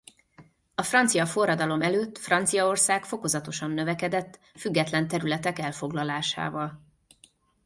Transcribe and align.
A 0.75 0.81
francia 0.83 1.25
forradalom 1.25 1.81
előtt 1.81 2.17
Franciaország 2.17 3.03
fokozatosan 3.05 3.71
növekedett 3.71 4.39
független 4.55 5.07
területek 5.07 5.59
elfoglalásával. 5.59 6.81